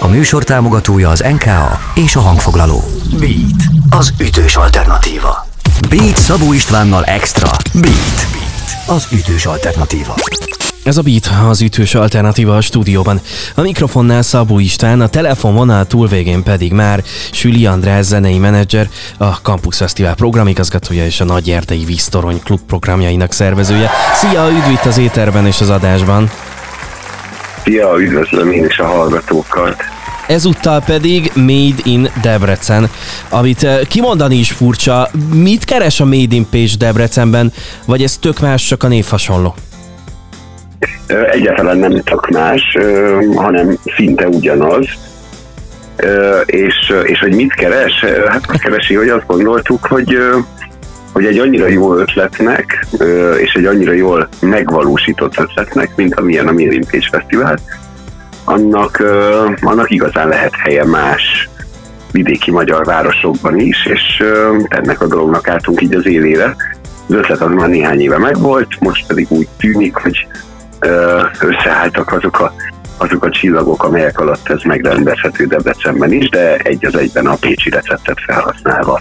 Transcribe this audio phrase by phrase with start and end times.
[0.00, 2.84] A műsor támogatója az NKA és a hangfoglaló.
[3.18, 5.46] Beat, az ütős alternatíva.
[5.88, 7.50] Beat Szabó Istvánnal Extra.
[7.72, 10.14] Beat, Beat az ütős alternatíva.
[10.82, 13.20] Ez a Beat, az ütős alternatíva a stúdióban.
[13.54, 19.76] A mikrofonnál Szabó István, a telefonvonal túlvégén pedig már Süli András zenei menedzser, a Campus
[19.76, 23.90] Fesztivál programigazgatója és a Nagy Erdei Víztorony klub programjainak szervezője.
[24.14, 26.30] Szia, üdv itt az éterben és az adásban!
[27.66, 29.76] Szia, üdvözlöm én is a hallgatókat!
[30.26, 32.90] Ezúttal pedig Made in Debrecen,
[33.28, 35.08] amit eh, kimondani is furcsa.
[35.34, 37.52] Mit keres a Made in Page Debrecenben,
[37.86, 39.54] vagy ez tök más, csak a név hasonló?
[41.30, 42.62] Egyáltalán nem tök más,
[43.34, 44.86] hanem szinte ugyanaz.
[46.44, 48.04] És, és hogy mit keres?
[48.28, 50.18] Hát azt keresi, hogy azt gondoltuk, hogy
[51.16, 52.86] hogy egy annyira jó ötletnek,
[53.38, 57.58] és egy annyira jól megvalósított ötletnek, mint amilyen a Mérimpés Fesztivál,
[58.44, 59.02] annak,
[59.60, 61.48] annak igazán lehet helye más
[62.12, 64.24] vidéki magyar városokban is, és
[64.68, 66.56] ennek a dolognak álltunk így az élére.
[67.08, 70.26] Az ötlet az már néhány éve megvolt, most pedig úgy tűnik, hogy
[71.40, 72.52] összeálltak azok a,
[72.96, 77.70] azok a csillagok, amelyek alatt ez megrendezhető Debrecenben is, de egy az egyben a pécsi
[77.70, 79.00] receptet felhasználva.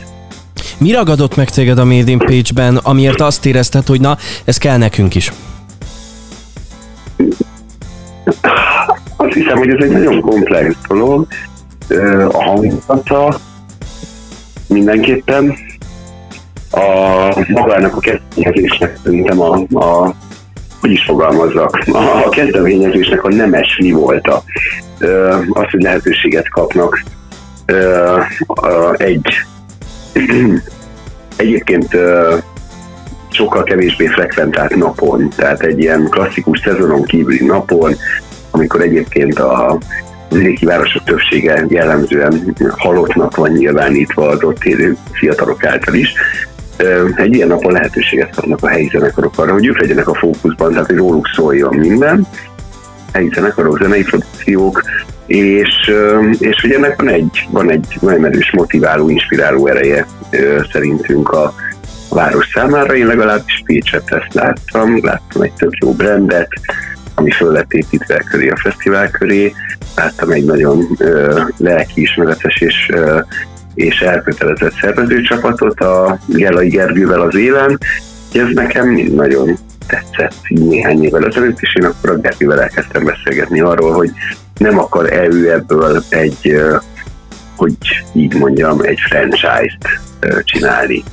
[0.77, 4.77] Mi ragadott meg téged a Made in Page-ben, amiért azt érezted, hogy na, ez kell
[4.77, 5.31] nekünk is?
[9.15, 11.27] Azt hiszem, hogy ez egy nagyon komplex dolog.
[12.31, 13.39] A hangzata
[14.67, 15.55] mindenképpen
[16.71, 20.13] a magának a kezdeményezésnek szerintem a, a
[20.81, 21.83] hogy is fogalmazzak,
[22.25, 24.43] a kezdeményezésnek a nemes mi volt a,
[25.53, 27.03] az, hogy lehetőséget kapnak
[28.97, 29.45] egy
[31.35, 31.97] egyébként
[33.29, 37.95] sokkal kevésbé frekventált napon, tehát egy ilyen klasszikus szezonon kívüli napon,
[38.51, 39.77] amikor egyébként a
[40.29, 46.13] vidéki városok többsége jellemzően halottnak van nyilvánítva az ott élő fiatalok által is.
[47.15, 50.87] Egy ilyen napon lehetőséget kapnak a helyi zenekarok arra, hogy ők legyenek a fókuszban, tehát
[50.87, 52.27] hogy róluk szóljon minden.
[53.15, 54.83] Helyi zenekarok, zenei produkciók,
[55.25, 55.91] és,
[56.39, 60.07] és hogy ennek van egy, van egy nagyon erős motiváló, inspiráló ereje
[60.71, 61.53] szerintünk a,
[62.15, 62.95] város számára.
[62.95, 66.49] Én legalábbis Pécset ezt láttam, láttam egy tök jó brandet,
[67.15, 69.53] ami föl lett építve köré a fesztivál köré.
[69.95, 73.19] Láttam egy nagyon ö, lelkiismeretes és, ö,
[73.73, 77.77] és elkötelezett szervezőcsapatot a Gelai Gergővel az élen.
[78.33, 79.57] Ez nekem mind nagyon
[79.87, 84.11] tetszett néhány évvel ezelőtt, és én akkor a Gergővel elkezdtem beszélgetni arról, hogy
[84.57, 86.55] nem akar-e ő ebből egy,
[87.55, 87.77] hogy
[88.13, 89.87] így mondjam, egy franchise-t
[90.43, 91.03] csinálni.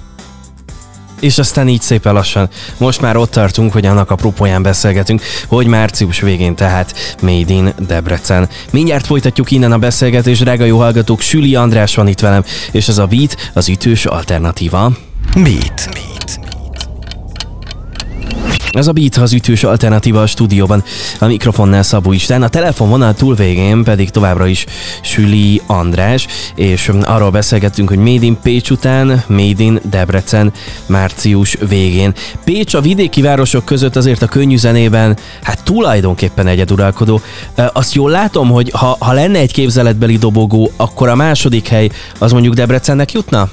[1.20, 2.48] És aztán így szépen lassan.
[2.76, 7.74] Most már ott tartunk, hogy annak a propóján beszélgetünk, hogy március végén tehát Made in
[7.86, 8.48] Debrecen.
[8.70, 12.98] Mindjárt folytatjuk innen a beszélgetést, drága jó hallgatók, Süli András van itt velem, és ez
[12.98, 14.92] a Beat, az ütős alternatíva.
[15.34, 15.88] Beat.
[15.92, 16.11] Beat.
[18.72, 20.84] Ez a Beat az ütős alternatíva a stúdióban.
[21.18, 24.66] A mikrofonnál Szabó Isten, a telefonvonal túlvégén pedig továbbra is
[25.02, 30.52] Süli András, és arról beszélgettünk, hogy Made in Pécs után Made in Debrecen
[30.86, 32.14] március végén.
[32.44, 37.20] Pécs a vidéki városok között azért a könnyű zenében hát tulajdonképpen egyeduralkodó.
[37.72, 42.32] Azt jól látom, hogy ha, ha lenne egy képzeletbeli dobogó, akkor a második hely az
[42.32, 43.48] mondjuk Debrecennek jutna?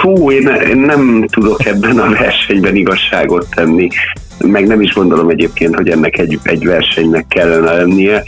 [0.00, 3.88] Fú, én, nem tudok ebben a versenyben igazságot tenni,
[4.38, 8.22] meg nem is gondolom egyébként, hogy ennek egy, egy versenynek kellene lennie.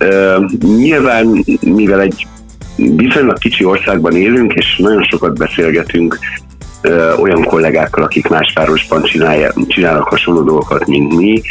[0.00, 2.26] Uh, nyilván, mivel egy
[2.76, 6.18] viszonylag kicsi országban élünk, és nagyon sokat beszélgetünk
[7.20, 11.42] olyan kollégákkal, akik más városban csinálják, csinálnak hasonló dolgokat, mint mi,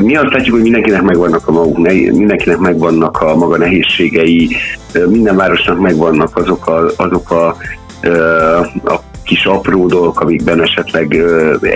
[0.00, 1.76] mi azt látjuk, hogy mindenkinek megvannak a maguk,
[2.12, 4.56] mindenkinek megvannak a maga nehézségei,
[5.06, 7.56] minden városnak megvannak azok a, azok a
[8.84, 11.22] a kis apró dolgok, amikben esetleg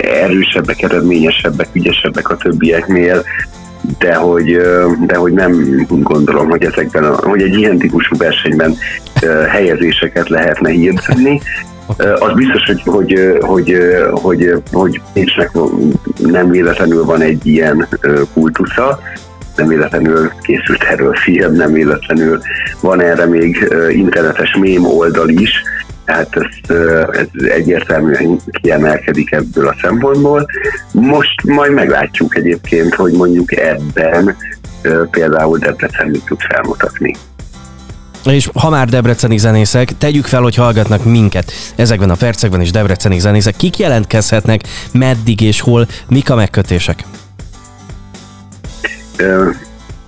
[0.01, 3.23] erősebbek, eredményesebbek, ügyesebbek a többieknél,
[3.99, 4.61] de hogy,
[5.05, 8.75] de hogy nem gondolom, hogy ezekben, a, hogy egy ilyen típusú versenyben
[9.49, 11.41] helyezéseket lehetne hirdetni.
[11.97, 13.77] Az biztos, hogy, hogy, hogy,
[14.11, 15.51] hogy, hogy Pécsnek
[16.17, 17.87] nem véletlenül van egy ilyen
[18.33, 18.99] kultusza,
[19.55, 22.39] nem véletlenül készült erről film, nem véletlenül
[22.81, 25.51] van erre még internetes mém oldal is,
[26.05, 26.75] tehát ez,
[27.11, 30.45] ez egyértelműen kiemelkedik ebből a szempontból.
[30.91, 34.35] Most majd meglátjuk egyébként, hogy mondjuk ebben
[35.11, 37.15] például Debrecen mit tud felmutatni.
[38.25, 43.19] És ha már debreceni zenészek, tegyük fel, hogy hallgatnak minket ezekben a percekben is debreceni
[43.19, 43.55] zenészek.
[43.55, 44.61] Kik jelentkezhetnek,
[44.91, 47.03] meddig és hol, mik a megkötések?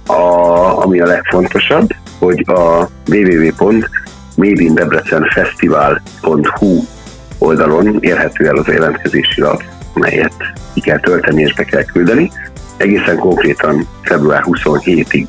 [0.06, 2.90] A, ami a legfontosabb, hogy a
[4.36, 6.84] www.madeindebrecenfestival.hu
[7.38, 9.64] oldalon érhető el az jelentkezési lap,
[9.94, 10.34] melyet
[10.74, 12.32] ki kell tölteni és be kell küldeni.
[12.78, 15.28] Egészen konkrétan február 27-ig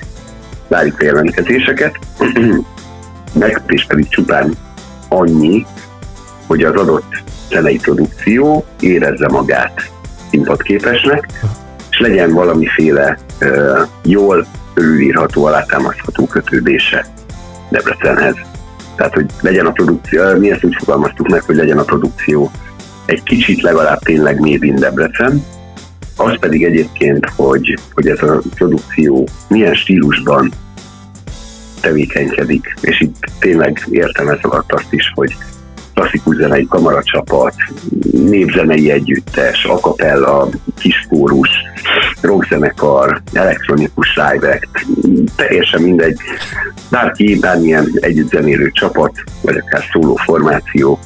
[0.69, 1.99] várjuk a jelentkezéseket,
[3.39, 4.55] megkötés pedig csupán
[5.09, 5.67] annyi,
[6.47, 9.91] hogy az adott zenei produkció érezze magát
[10.31, 11.29] színpadképesnek,
[11.91, 17.07] és legyen valamiféle uh, jól örülírható, alátámasztható kötődése
[17.69, 18.37] Debrecenhez.
[18.97, 22.51] Tehát, hogy legyen a produkció, mi ezt úgy fogalmaztuk meg, hogy legyen a produkció
[23.05, 25.45] egy kicsit legalább tényleg Made in Debrecen,
[26.17, 30.53] az pedig egyébként, hogy, hogy ez a produkció milyen stílusban
[31.81, 35.37] tevékenykedik, és itt tényleg értem alatt azt is, hogy
[35.95, 37.55] klasszikus zenei kamaracsapat,
[38.13, 40.49] népzenei együttes, akapella,
[40.79, 41.49] kiskórus,
[42.21, 44.61] rockzenekar, elektronikus live
[45.37, 46.21] teljesen mindegy,
[46.95, 49.13] bárki, bármilyen együtt zenélő csapat,
[49.43, 50.99] vagy akár szóló formáció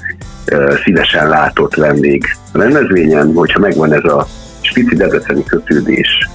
[0.84, 4.26] szívesen látott vendég a rendezvényen, hogyha megvan ez a
[4.60, 6.28] spici debreceni kötődés,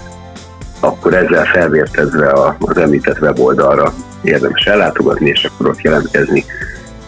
[0.80, 6.46] akkor ezzel felvértezve az említett weboldalra érdemes ellátogatni, és akkor ott jelentkezni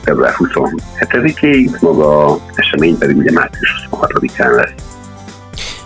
[0.04, 4.95] február 27-ig, maga esemény pedig ugye március 26-án lesz.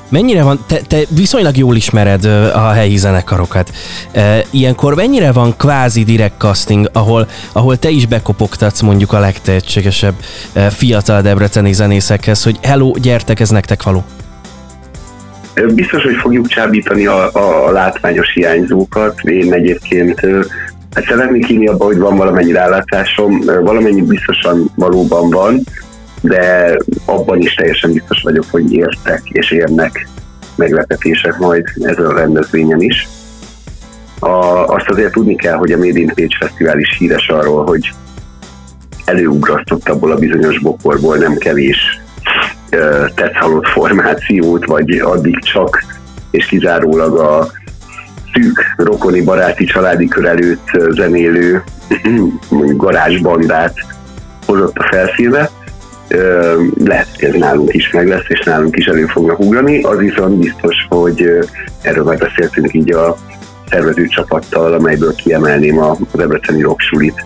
[0.09, 3.71] Mennyire van, te, te viszonylag jól ismered a helyi zenekarokat.
[4.50, 10.13] Ilyenkor mennyire van kvázi direct casting, ahol, ahol te is bekopogtatsz mondjuk a legtehetségesebb
[10.69, 14.03] fiatal debreceni zenészekhez, hogy hello, gyertek, ez nektek való?
[15.73, 19.19] Biztos, hogy fogjuk csábítani a, a, a látványos hiányzókat.
[19.21, 20.21] Én egyébként
[20.94, 25.63] Hát szeretnék hinni abba, hogy van valamennyi rálátásom, valamennyi biztosan valóban van,
[26.21, 30.07] de abban is teljesen biztos vagyok, hogy értek és érnek
[30.56, 33.07] meglepetések majd ezen a rendezvényen is.
[34.19, 34.27] A,
[34.66, 37.92] azt azért tudni kell, hogy a Made in Page Fesztivál is híres arról, hogy
[39.06, 42.00] előugrasztott abból a bizonyos bokorból nem kevés
[43.16, 45.83] tetszhalott formációt, vagy addig csak
[46.31, 47.48] és kizárólag a
[48.33, 51.63] szűk rokoni baráti családi kör előtt zenélő
[52.77, 53.74] garázsbandát
[54.45, 55.50] hozott a felszínre.
[56.83, 59.81] Lehet, hogy ez nálunk is meg lesz, és nálunk is elő fognak ugrani.
[59.81, 61.39] Az viszont biztos, hogy
[61.81, 63.17] erről már beszéltünk így a
[63.69, 67.25] szervező csapattal, amelyből kiemelném a Debreceni Rocksulit,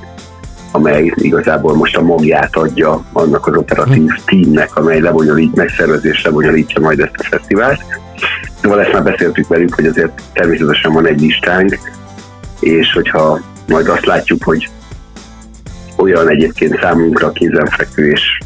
[0.72, 7.00] amely igazából most a magját adja annak az operatív tímnek, amely lebonyolít, megszervezés lebonyolítja majd
[7.00, 7.80] ezt a fesztivált.
[8.62, 11.78] Szóval ezt már beszéltük velük, hogy azért természetesen van egy listánk,
[12.60, 14.70] és hogyha majd azt látjuk, hogy
[15.98, 18.38] olyan egyébként számunkra kézenfekvő és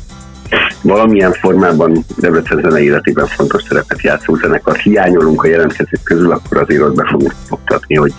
[0.82, 4.78] valamilyen formában Debrecen zene életében fontos szerepet játszó zenekar.
[4.78, 8.14] Hiányolunk a jelentkezők közül, akkor azért ott be fogunk fogtatni, hogy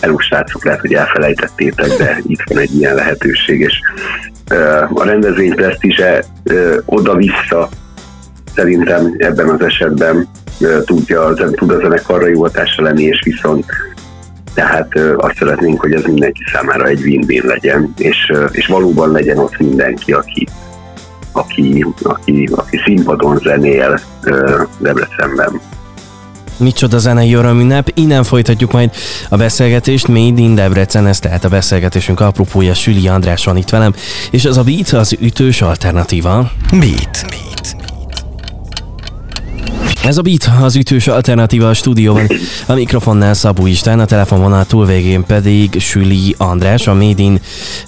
[0.00, 0.16] elú
[0.62, 3.80] lehet, hogy elfelejtettétek, de itt van egy ilyen lehetőség, és
[4.94, 6.24] a rendezvény presztízse
[6.84, 7.68] oda-vissza
[8.54, 10.28] szerintem ebben az esetben
[10.84, 13.64] tudja, tud a zenekarra jó hatása lenni, és viszont
[14.54, 19.58] tehát azt szeretnénk, hogy ez mindenki számára egy win-win legyen, és, és valóban legyen ott
[19.58, 20.46] mindenki, aki,
[21.36, 24.00] aki, aki, aki színpadon zenél
[24.78, 25.60] Debrecenben.
[26.56, 28.90] Micsoda zenei örömünnep, innen folytatjuk majd
[29.28, 33.94] a beszélgetést, Made in Debrecen, ez tehát a beszélgetésünk apropója, Süli András van itt velem,
[34.30, 36.50] és az a Beat az ütős alternatíva.
[36.70, 37.24] Beat.
[37.28, 37.93] Beat.
[40.04, 42.26] Ez a Beat, az ütős alternatíva a stúdióban.
[42.66, 47.40] A mikrofonnál Szabó István, a telefonvonal túlvégén pedig Süli András, a Made in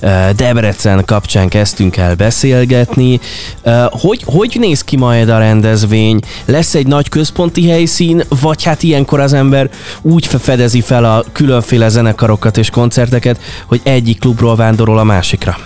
[0.02, 3.20] uh, Debrecen kapcsán kezdtünk el beszélgetni.
[3.64, 6.20] Uh, hogy, hogy néz ki majd a rendezvény?
[6.44, 9.70] Lesz egy nagy központi helyszín, vagy hát ilyenkor az ember
[10.02, 15.56] úgy fedezi fel a különféle zenekarokat és koncerteket, hogy egyik klubról vándorol a másikra?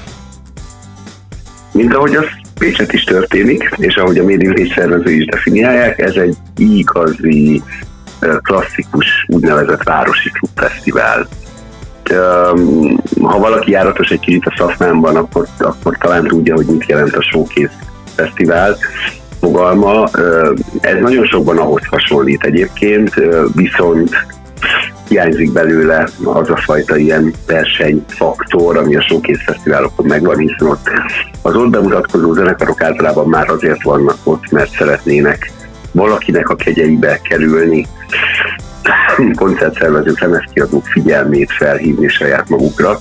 [1.72, 6.36] Mint ahogy azt Pécset is történik, és ahogy a médiumhés szervező is definiálják, ez egy
[6.56, 7.62] igazi
[8.42, 11.28] klasszikus úgynevezett városi klubfesztivál.
[13.22, 17.22] Ha valaki járatos egy kicsit a szakmámban, akkor, akkor talán tudja, hogy mit jelent a
[17.22, 17.78] Showcase
[18.14, 18.76] Fesztivál
[19.40, 20.08] fogalma.
[20.80, 23.14] Ez nagyon sokban ahhoz hasonlít egyébként,
[23.54, 24.10] viszont
[25.10, 30.90] hiányzik belőle az a fajta ilyen versenyfaktor, ami a showcase fesztiválokon megvan, hiszen ott
[31.42, 35.52] az ott bemutatkozó zenekarok általában már azért vannak ott, mert szeretnének
[35.92, 37.86] valakinek a kegyeibe kerülni,
[39.34, 43.00] koncertszervezők, lemezkiadók figyelmét felhívni saját magukra.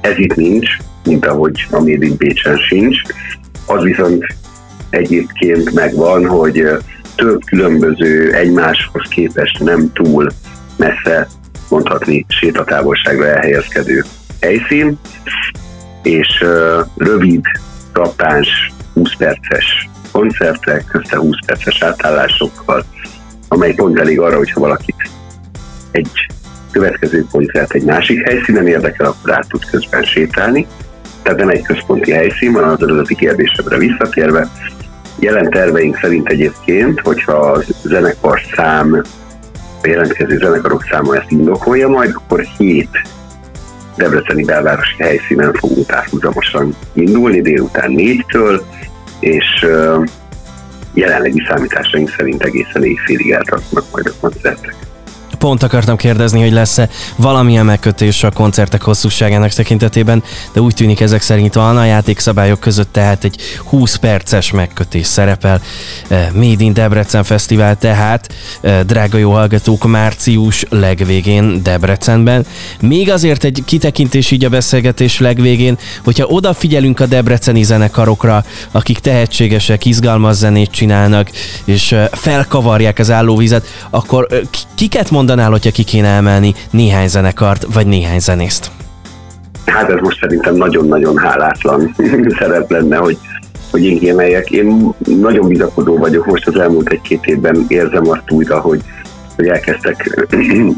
[0.00, 2.96] Ez itt nincs, mint ahogy a Made in Pécsen sincs.
[3.66, 4.26] Az viszont
[4.90, 6.68] egyébként megvan, hogy
[7.18, 10.26] több különböző egymáshoz képest nem túl
[10.76, 11.28] messze
[11.68, 14.04] mondhatni sétatávolságra elhelyezkedő
[14.40, 14.98] helyszín,
[16.02, 16.44] és
[16.96, 17.44] rövid,
[17.92, 22.84] rapáns, 20 perces koncertek, közte 20 perces átállásokkal,
[23.48, 25.10] amely pont elég arra, hogyha valakit
[25.90, 26.26] egy
[26.70, 30.66] következő koncert egy másik helyszínen érdekel, akkor át tud közben sétálni.
[31.22, 34.48] Tehát nem egy központi helyszín, van az eredeti kérdésedre visszatérve.
[35.18, 39.02] Jelen terveink szerint egyébként, hogyha a zenekar szám,
[39.82, 42.88] a jelentkező zenekarok száma ezt indokolja, majd akkor hét
[43.96, 48.66] Debreceni belvárosi helyszínen fogunk párhuzamosan indulni délután négytől,
[49.20, 49.66] és
[50.94, 54.74] jelenlegi számításaink szerint egészen éjfélig eltartanak majd a koncertek.
[55.38, 61.22] Pont akartam kérdezni, hogy lesz-e valamilyen megkötés a koncertek hosszúságának tekintetében, de úgy tűnik ezek
[61.22, 65.60] szerint van a játékszabályok között, tehát egy 20 perces megkötés szerepel.
[66.08, 72.46] Eh, Made in Debrecen Fesztivál tehát, eh, drága jó hallgatók, március legvégén Debrecenben.
[72.80, 79.84] Még azért egy kitekintés így a beszélgetés legvégén, hogyha odafigyelünk a debreceni zenekarokra, akik tehetségesek,
[79.84, 81.30] izgalmas zenét csinálnak,
[81.64, 84.26] és eh, felkavarják az állóvizet, akkor
[84.74, 88.70] kiket mond mondanál, hogyha ki kéne emelni néhány zenekart, vagy néhány zenészt?
[89.66, 91.94] Hát ez most szerintem nagyon-nagyon hálátlan
[92.38, 93.18] szerep lenne, hogy,
[93.70, 94.50] hogy én kiemeljek.
[94.50, 98.80] Én nagyon bizakodó vagyok, most az elmúlt egy-két évben érzem azt újra, hogy,
[99.36, 100.26] hogy elkezdtek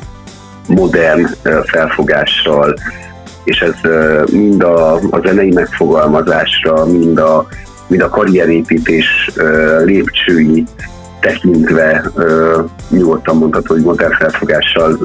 [0.66, 1.26] modern
[1.64, 2.74] felfogással,
[3.44, 3.90] és ez
[4.32, 7.46] mind a, a zenei megfogalmazásra, mind a,
[7.86, 9.30] mind a karrierépítés
[9.84, 10.64] lépcsői
[11.20, 12.10] tekintve
[12.88, 14.98] nyugodtan mondható, hogy modern felfogással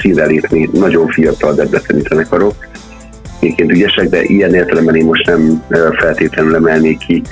[0.00, 2.54] színre lépni nagyon fiatal debreceni zenekarok.
[3.40, 5.62] Egyébként ügyesek, de ilyen értelemben én most nem
[5.98, 7.22] feltétlenül emelnék ki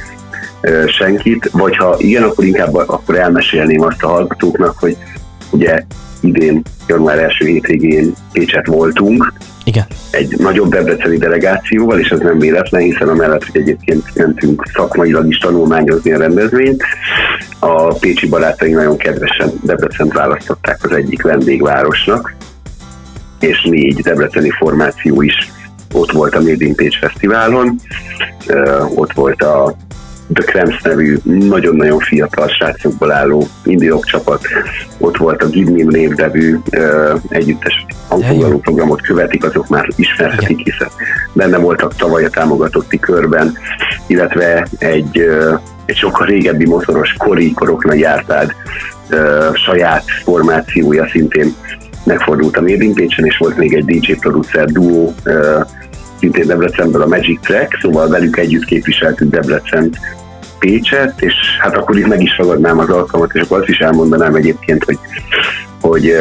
[0.87, 4.97] senkit, vagy ha igen, akkor inkább akkor elmesélném azt a hallgatóknak, hogy
[5.51, 5.85] ugye
[6.21, 9.33] idén január első hétvégén Pécset voltunk,
[9.65, 9.85] igen.
[10.11, 15.39] egy nagyobb debreceni delegációval, és ez nem véletlen, hiszen amellett, hogy egyébként mentünk szakmailag is
[15.39, 16.83] tanulmányozni a rendezvényt,
[17.65, 22.35] a pécsi barátaink nagyon kedvesen Debrecent választották az egyik vendégvárosnak,
[23.41, 25.53] és négy debreceni formáció is
[25.93, 27.81] ott volt a Made in Pécs Fesztiválon,
[28.95, 29.77] ott volt a
[30.33, 34.47] The Cramps nevű nagyon-nagyon fiatal srácokból álló indiok csapat,
[34.99, 36.59] ott volt a Give Me Name nevű
[37.29, 40.89] együttes hangfoglaló programot követik, azok már ismerhetik, hiszen
[41.33, 43.59] benne voltak tavaly a támogatotti körben,
[44.07, 45.29] illetve egy,
[45.87, 48.55] egy sokkal régebbi motoros Kori Korokna jártád
[49.55, 51.55] saját formációja szintén
[52.05, 55.15] megfordult a Made Pécsen, és volt még egy DJ producer duó,
[56.25, 59.91] szintén Debrecenből a Magic Track, szóval velük együtt képviseltük Debrecen
[60.59, 64.35] Pécset, és hát akkor itt meg is ragadnám az alkalmat, és akkor azt is elmondanám
[64.35, 64.99] egyébként, hogy,
[65.81, 66.17] hogy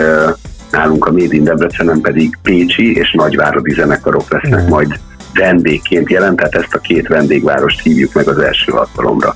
[0.71, 4.67] nálunk a Made in Debrecenen pedig Pécsi és Nagyváradi zenekarok lesznek mm.
[4.67, 4.99] majd
[5.33, 9.35] vendégként jelen, tehát ezt a két vendégvárost hívjuk meg az első alkalomra.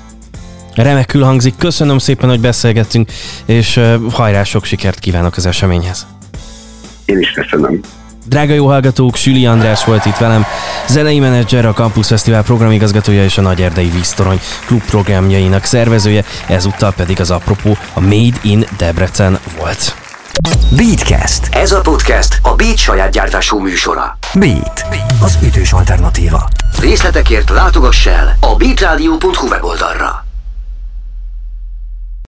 [0.75, 3.09] Remekül hangzik, köszönöm szépen, hogy beszélgettünk,
[3.45, 3.79] és
[4.11, 6.07] hajrá sok sikert kívánok az eseményhez.
[7.05, 7.79] Én is köszönöm.
[8.27, 10.45] Drága jó hallgatók, Süli András volt itt velem,
[10.87, 16.93] zenei menedzser, a Campus Fesztivál programigazgatója és a Nagy Erdei Víztorony klub programjainak szervezője, ezúttal
[16.93, 19.95] pedig az apropó a Made in Debrecen volt.
[20.75, 21.47] Beatcast.
[21.51, 24.17] Ez a podcast a Beat saját gyártású műsora.
[24.33, 24.85] Beat,
[25.21, 26.49] az ütős alternatíva.
[26.79, 30.26] Részletekért látogass el a beatradio.hu weboldalra.